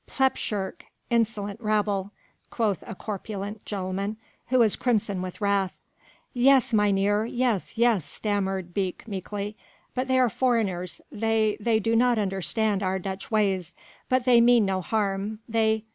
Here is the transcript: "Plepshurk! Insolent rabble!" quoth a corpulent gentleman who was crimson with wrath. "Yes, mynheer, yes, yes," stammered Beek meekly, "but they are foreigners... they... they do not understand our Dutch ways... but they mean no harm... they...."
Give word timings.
"Plepshurk! 0.07 0.85
Insolent 1.11 1.61
rabble!" 1.61 2.09
quoth 2.49 2.83
a 2.87 2.95
corpulent 2.95 3.63
gentleman 3.65 4.17
who 4.47 4.57
was 4.57 4.75
crimson 4.75 5.21
with 5.21 5.39
wrath. 5.41 5.75
"Yes, 6.33 6.73
mynheer, 6.73 7.25
yes, 7.27 7.77
yes," 7.77 8.03
stammered 8.03 8.73
Beek 8.73 9.07
meekly, 9.07 9.55
"but 9.93 10.07
they 10.07 10.17
are 10.17 10.27
foreigners... 10.27 11.01
they... 11.11 11.55
they 11.59 11.79
do 11.79 11.95
not 11.95 12.17
understand 12.17 12.81
our 12.81 12.97
Dutch 12.97 13.29
ways... 13.29 13.75
but 14.09 14.25
they 14.25 14.41
mean 14.41 14.65
no 14.65 14.81
harm... 14.81 15.37
they...." 15.47 15.83